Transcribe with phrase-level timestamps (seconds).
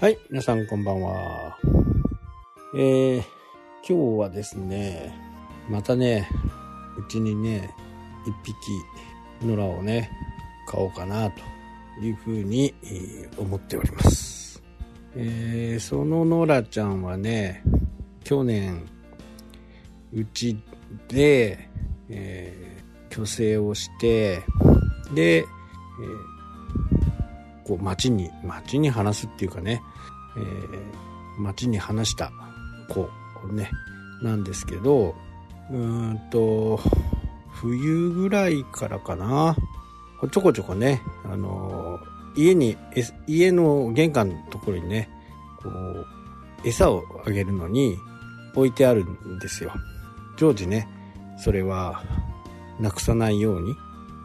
[0.00, 1.58] はい、皆さんこんばんは。
[2.74, 3.22] えー、
[3.86, 5.14] 今日はですね、
[5.68, 6.26] またね、
[6.96, 7.68] うちにね、
[8.26, 10.10] 一匹、野良をね、
[10.66, 11.42] 買おうかな、と
[12.00, 12.72] いうふうに、
[13.36, 14.62] 思っております。
[15.14, 17.62] えー、その野良ちゃんはね、
[18.24, 18.86] 去年、
[20.14, 20.58] うち
[21.08, 21.68] で、
[22.08, 22.80] えー
[23.12, 24.40] 虚勢をして、
[25.14, 26.39] で、えー
[27.70, 29.80] こう街に、街に話すっていうかね、
[30.36, 32.32] えー街に話した
[32.88, 33.08] 子
[33.46, 33.70] ね、
[34.22, 35.14] なんですけど、
[35.70, 36.80] うーんと、
[37.52, 39.56] 冬ぐらいからかな、
[40.30, 42.76] ちょこちょこね、あのー家に、
[43.26, 45.08] 家の玄関のところにね、
[45.62, 46.06] こう、
[46.64, 47.96] 餌をあげるのに
[48.54, 49.72] 置いてあるんですよ。
[50.36, 50.88] 常時ね、
[51.38, 52.02] それは
[52.80, 53.76] なくさないように。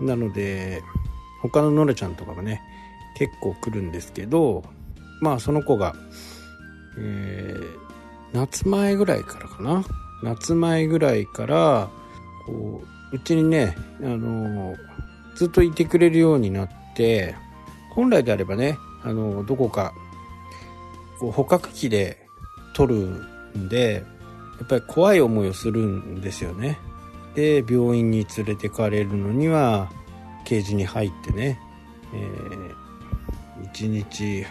[0.00, 0.82] なので、
[1.42, 2.62] 他のノラちゃんとかもね、
[3.16, 4.62] 結構来るんですけど、
[5.20, 5.94] まあその子が、
[6.98, 7.86] えー
[8.32, 9.84] 夏前ぐらいからかな。
[10.22, 11.88] 夏前ぐらいから、
[12.44, 14.76] こう、うちにね、あのー
[15.36, 17.34] ずっといてくれるようになって、
[17.90, 19.94] 本来であればね、あのーどこか、
[21.18, 22.26] こう捕獲器で
[22.74, 23.00] 取る
[23.58, 24.04] んで、
[24.58, 26.78] やっぱり怖い思いをするんですよね。
[27.34, 29.90] で、病院に連れてかれるのには、
[30.44, 31.58] ケージに入ってね、
[32.12, 32.85] えー、
[33.76, 34.46] 1日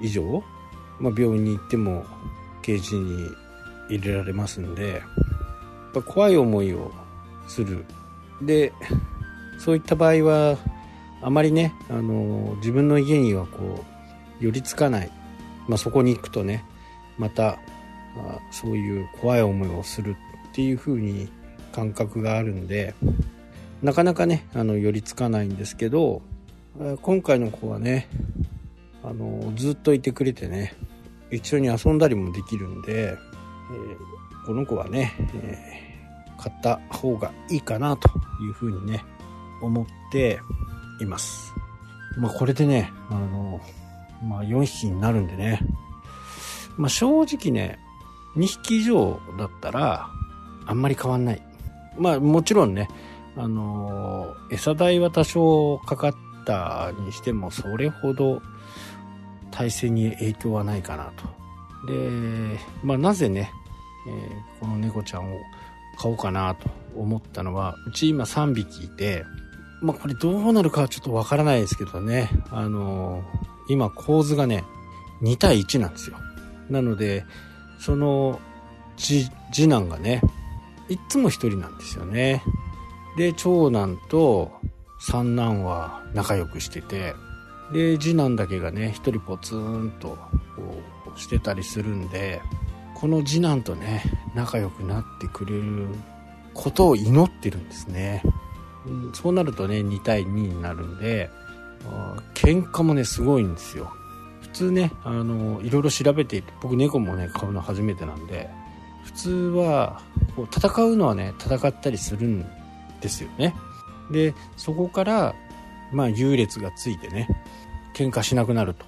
[0.00, 0.44] 以上、
[1.00, 2.06] まあ、病院に行っても
[2.62, 3.28] ケージに
[3.88, 5.02] 入れられますんで、
[6.06, 6.92] 怖い思いを
[7.48, 7.84] する。
[8.42, 8.72] で、
[9.58, 10.58] そういった場合は、
[11.20, 13.84] あまりね、あの、自分の家にはこ
[14.40, 15.10] う、寄りつかない。
[15.68, 16.64] まあ、そこに行くとね、
[17.18, 17.58] また、
[18.16, 20.16] あそういう怖い思いをする
[20.50, 21.28] っていう風に
[21.72, 22.94] 感覚があるんで、
[23.82, 26.22] なかなかね、あの、寄りつかないんですけど、
[27.02, 28.08] 今回の子はね、
[29.04, 30.74] あの、ずっといてくれてね、
[31.30, 33.16] 一緒に遊んだりもできるんで、えー
[34.46, 35.94] この子はね、えー
[36.36, 38.08] 買った方がいいかなと
[38.42, 39.02] いうふうにね、
[39.62, 40.40] 思って
[41.00, 41.54] います。
[42.18, 43.60] まあこれでね、あの、
[44.22, 45.60] まあ4匹になるんでね、
[46.76, 47.78] まあ正直ね、
[48.36, 50.08] 2匹以上だったら、
[50.66, 51.42] あんまり変わんない。
[51.96, 52.88] まあもちろんね、
[53.36, 58.42] あのー餌代は多少かかったにしても、それほど
[59.50, 61.92] 体制に影響はないかなと。
[61.92, 63.50] で、まあなぜね、
[64.06, 65.38] えーこの猫ちゃんを
[65.98, 69.24] 買おうかなと思ったのは、うち今3匹いて、
[69.82, 74.64] まあこれどうなるかはちょっとわからないですけどね、あのー今構図がね、
[75.22, 76.16] 2対1なんですよ。
[76.68, 77.24] なので、
[77.78, 78.40] その、
[78.96, 79.30] 次、
[79.68, 80.20] 男がね、
[80.88, 82.42] いっつも一人なんですよね。
[83.16, 84.52] で、長男と
[85.06, 87.14] 三男は仲良くしてて、
[87.72, 90.16] で、次男だけがね、一人ポツンと
[90.56, 90.82] こ
[91.14, 92.40] うしてたりするんで、
[92.94, 94.02] この次男とね、
[94.34, 95.88] 仲良くなってくれる
[96.54, 98.22] ことを祈ってるんですね。
[98.86, 101.28] うんそうなるとね、2対2になるんで、
[102.32, 103.92] 喧嘩もね、すごいんですよ。
[104.40, 108.48] 普通ね、あの、いろいろ調べて、僕猫もね、飼うの初めてなんで、
[109.04, 110.00] 普通は、
[110.34, 112.46] こう戦うのはね、戦ったりするん
[113.02, 113.54] ですよね。
[114.10, 115.34] で、そこから、
[115.92, 117.28] まあ、優劣がついてね、
[117.94, 118.84] 喧嘩しなくなると。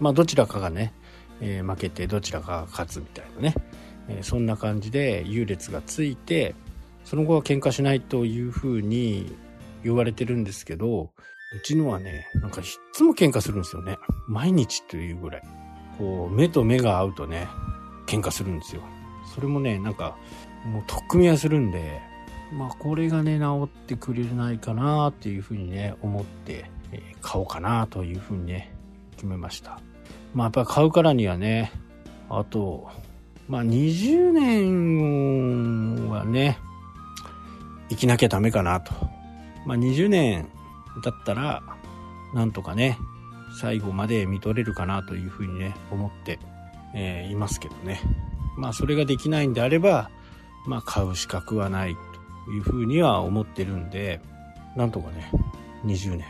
[0.00, 0.92] まあ、どちらかがね、
[1.40, 3.54] えー負けてどちらかが勝つみたいなね、
[4.08, 6.54] えーそんな感じで優劣がついて、
[7.04, 9.36] その後は喧嘩しないというふうに
[9.82, 11.10] 言われてるんですけど、
[11.54, 13.96] うちのはね、なんかいっつも喧嘩するんですよね。
[14.26, 15.42] 毎日というぐらい。
[15.98, 17.46] こう、目と目が合うとね、
[18.06, 18.82] 喧嘩するんですよ。
[19.34, 20.16] それもね、なんか、
[20.64, 22.00] もう取っ組み合いするんで、
[22.52, 28.74] まあこれがね、治ってくれないかなっていうふうにね、思って、えー買おうかなというふうにね、
[29.12, 29.80] 決めました。
[30.34, 31.72] まあやっぱり買うからにはね、
[32.28, 32.88] あと、
[33.48, 36.58] まあ20年はね、
[37.88, 38.92] 生きなきゃダメかなと。
[39.66, 40.48] まあ20年
[41.02, 41.62] だったら、
[42.34, 42.98] なんとかね、
[43.60, 46.38] 最後まで見とれるかなというふうにね、思って、
[46.94, 48.00] えーいますけどね。
[48.58, 50.10] まあそれができないんであれば、
[50.66, 51.96] まあ買う資格はない
[52.50, 54.20] いうふうには思ってるんで、
[54.76, 55.30] なんとかね、
[55.84, 56.24] 20年、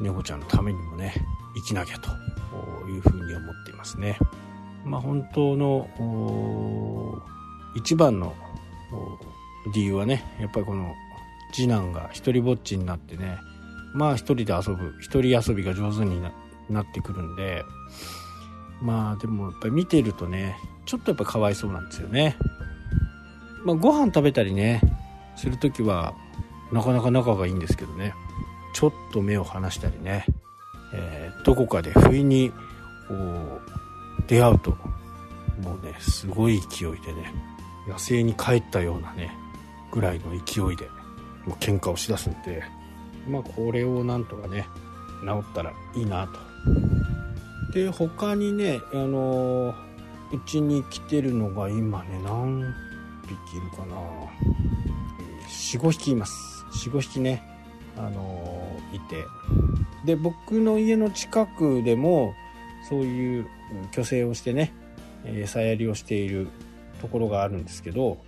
[0.00, 1.14] 猫ちゃんのためにもね、
[1.56, 2.10] 生きなきゃと
[2.88, 4.18] いうふうに思っていますね。
[4.84, 7.22] まあ本当の、
[7.74, 8.34] 一番の
[9.74, 10.94] 理由はね、やっぱりこの
[11.52, 13.38] 次男が一人ぼっちになってね、
[13.94, 16.32] まあ一人で遊ぶ、一人遊びが上手にな
[16.68, 17.64] なってくるんで、
[18.80, 22.36] まあでもやっぱり見てるとね、ちょっとやっぱかわいそうなんですよね。
[23.64, 24.80] まあご飯食べたりね、
[25.36, 26.14] するときは
[26.72, 28.14] なかなか仲がいいんですけどね、
[28.72, 30.26] ちょっと目を離したりね、
[30.94, 32.50] えーどこかで不意に
[33.06, 33.60] こう
[34.26, 34.70] 出会うと
[35.62, 37.32] もうねすごい勢いでね
[37.86, 39.30] 野生に帰ったようなね
[39.92, 40.88] ぐらいの勢いで
[41.46, 42.64] もう喧嘩をしだすんで
[43.28, 44.66] まあこれをなんとかね
[45.22, 46.40] 治ったらいいなと。
[47.72, 49.74] で他にねあの
[50.32, 52.64] うちに来てるのが今ね何
[53.22, 53.96] 匹いるかな。
[55.46, 56.64] 45匹います。
[56.72, 57.42] 45匹ね。
[57.96, 59.24] あのいて。
[60.04, 62.34] で僕の家の近くでも
[62.88, 63.46] そういう
[63.90, 64.72] 虚勢をしてね
[65.24, 66.48] 餌やりをしている
[67.00, 68.18] ところがあるんですけど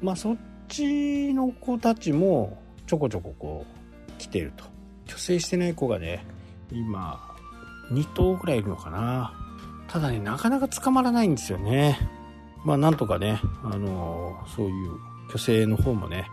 [0.00, 0.36] まあそっ
[0.68, 4.64] ちの子たちもちょこちょここう来てると。
[5.06, 6.24] 虚勢してない子がね
[6.70, 7.34] 今
[7.90, 9.34] 2頭ぐらいいるのかな。
[9.88, 11.98] ただねなかなか捕まらないんですよね。
[12.64, 14.92] まあなんとかねあのそういう
[15.30, 16.26] 虚勢の方もね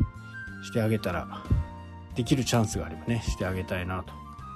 [0.63, 1.27] してあげたら
[2.15, 4.13] できるチャンスがあればねしてあげたいなと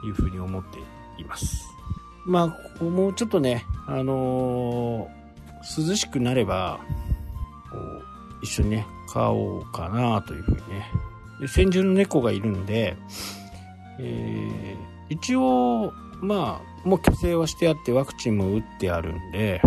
[0.07, 0.79] いうふうに思って
[1.21, 1.67] います。
[2.25, 6.79] まあここもうちょっとねあのー、涼しくなれば
[7.71, 8.03] こう
[8.41, 10.85] 一緒にね買おうかなというふうにね。
[11.39, 12.97] で先住の猫がいるんで、
[13.99, 15.91] えー、一応
[16.21, 19.61] まあもう虚勢はしてあってワクチンも打ってあるんで、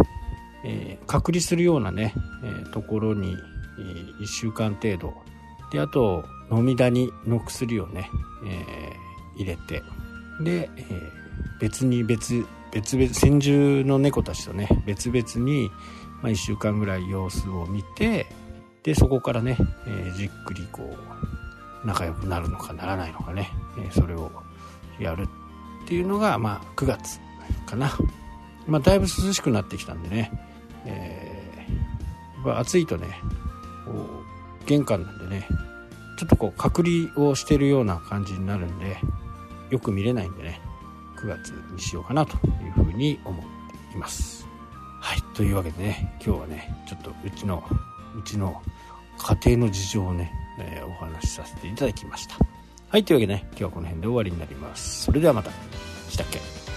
[0.64, 2.14] えー、隔離するようなね、
[2.44, 5.14] え、ところに、え、1週間程度
[5.70, 8.10] であと飲みダニの薬をね、
[8.44, 9.82] えー、入れて
[10.40, 15.70] で、えー、別に別別々先住の猫たちとね別々に、
[16.22, 18.26] まあ、1週間ぐらい様子を見て
[18.82, 19.56] でそこからね、
[19.86, 24.30] えー、じっくりこう仲良くなるのかならないのかね、えー、それを
[24.98, 25.26] やる
[25.84, 27.20] っていうのが、まあ、9月
[27.66, 27.96] かな、
[28.66, 30.30] まあ、だいぶ涼しくなってきたんでね、
[30.84, 33.06] えー、やっぱ暑いとね
[33.86, 34.37] こう
[34.68, 35.48] 玄関なんでね
[36.18, 38.98] ちょっとこう隔離をしてるような感じになるんで
[39.70, 40.60] よく見れないんでね
[41.16, 43.44] 9月にしようかなというふうに思っ
[43.90, 44.46] ています
[45.00, 47.64] はいというわけでね今日はねちょっとうちの
[48.16, 48.62] うちの
[49.16, 52.36] 家庭の事情をね、えー、お話しさせていただきました
[52.88, 55.50] はいというわけでね今日はこの辺で終わりになりますそれではまた
[56.10, 56.67] したっけ